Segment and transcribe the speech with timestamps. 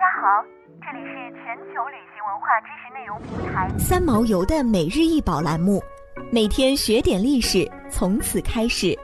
[0.00, 0.42] 家好，
[0.80, 5.82] 这里是全球旅行文化知识内容平台三毛游的每日一宝栏目，
[6.32, 8.98] 每天学点历史，从此开始。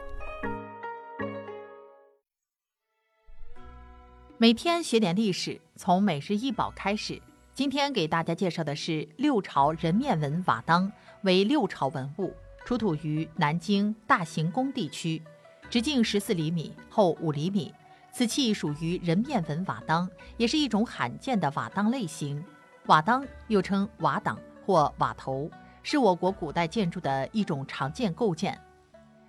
[4.38, 7.20] 每天学点历史，从每日一宝开始。
[7.52, 10.90] 今天给大家介绍的是六朝人面纹瓦当，
[11.24, 12.34] 为六朝文物，
[12.64, 15.20] 出土于南京大行宫地区，
[15.68, 17.74] 直径十四厘米，厚五厘米。
[18.16, 20.08] 此器属于人面纹瓦当，
[20.38, 22.42] 也是一种罕见的瓦当类型。
[22.86, 25.50] 瓦当又称瓦挡或瓦头，
[25.82, 28.58] 是我国古代建筑的一种常见构件。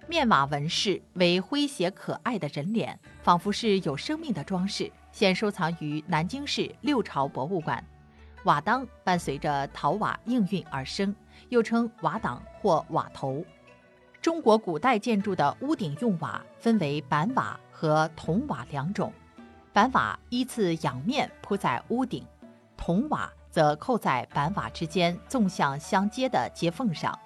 [0.07, 7.83] 面瓦纹饰为诙谐可爱的人脸，仿佛是有生命的装饰，现收藏于南京市六朝博物馆。
[8.45, 11.13] 瓦当伴随着陶瓦应运而生，
[11.49, 13.43] 又称瓦挡或瓦头。
[14.27, 17.57] 中国古代建筑的屋顶用瓦分为板瓦。
[17.71, 19.13] 和铜瓦两种，
[19.71, 22.25] 板瓦依次仰面铺在屋顶，
[22.75, 27.17] 铜瓦则扣在板瓦之间纵向相接的接缝上。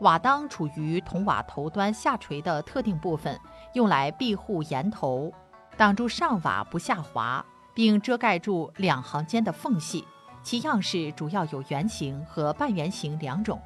[0.00, 3.38] 瓦当处于铜瓦头端下垂的特定部分，
[3.74, 5.30] 用来庇护檐头，
[5.76, 10.06] 挡住上瓦不下滑，并遮盖住两行间的缝隙。
[10.42, 13.60] 其样式主要有圆形和半圆形两种。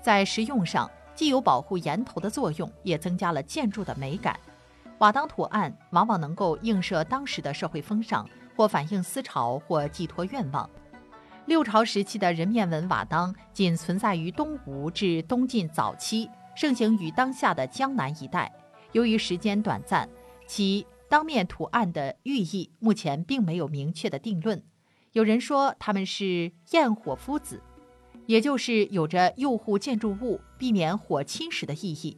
[0.00, 0.90] 在实用上，
[1.20, 4.40] 既有保护檐头的作用，也增加了建筑的美感。
[5.00, 8.26] 瓦当图案往往能够映射当时的社会风尚，
[8.56, 10.70] 或反映思潮，或寄托愿望。
[11.44, 16.26] 六朝时期的人面纹瓦当仅存在于东吴至东晋早期，
[16.56, 18.50] 盛行于当下的江南一带。
[18.92, 20.08] 由于时间短暂，
[20.46, 24.64] 其当面图案的寓意目前并没有明确的定论。
[25.12, 27.62] 有人说他们是焰火夫子，
[28.30, 32.16] 也就是有着诱护建筑物、避免火侵蚀的意义。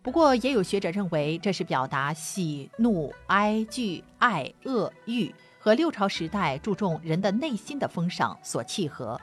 [0.00, 9.20] 不过，也有学者认为，这是表达喜怒哀惧爱恶欲和六朝时代注重人的内心的风尚所契合。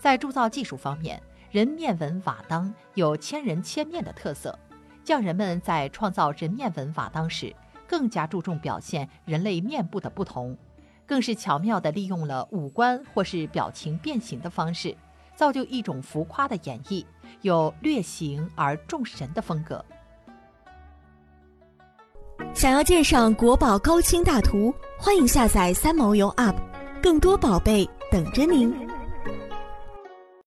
[0.00, 4.58] 在铸造技术方面，人面纹瓦当有千人千面的特色，
[5.04, 7.54] 匠人们在创造人面纹瓦当时，
[7.86, 10.58] 更加注重表现人类面部的不同，
[11.06, 14.96] 更是巧妙地利用了五官或是表情变形的方式，
[15.34, 17.04] 造就一种浮夸的演绎，
[17.42, 19.84] 有略形而重神的风格。
[22.52, 26.56] 想要鉴赏国宝高清大图，欢迎下载三毛游 App，
[27.02, 28.93] 更多宝贝等着您。